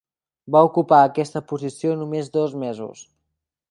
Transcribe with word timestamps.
Va 0.55 0.63
ocupar 0.69 1.03
aquesta 1.09 1.43
posició 1.53 1.95
només 2.03 2.35
dos 2.41 2.61
mesos. 2.67 3.09